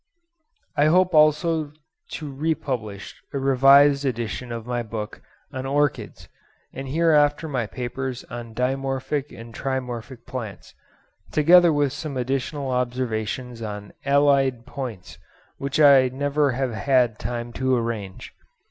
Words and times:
I 0.75 0.85
hope 0.85 1.13
also 1.13 1.73
to 2.13 2.33
republish 2.33 3.21
a 3.33 3.37
revised 3.37 4.03
edition 4.03 4.51
of 4.51 4.65
my 4.65 4.81
book 4.81 5.21
on 5.53 5.67
Orchids, 5.67 6.27
and 6.73 6.87
hereafter 6.89 7.47
my 7.47 7.67
papers 7.67 8.23
on 8.23 8.55
dimorphic 8.55 9.31
and 9.31 9.53
trimorphic 9.53 10.25
plants, 10.25 10.73
together 11.31 11.71
with 11.71 11.93
some 11.93 12.17
additional 12.17 12.71
observations 12.71 13.61
on 13.61 13.93
allied 14.03 14.65
points 14.65 15.19
which 15.59 15.79
I 15.79 16.09
never 16.09 16.53
have 16.53 16.73
had 16.73 17.19
time 17.19 17.53
to 17.53 17.75
arrange. 17.77 18.33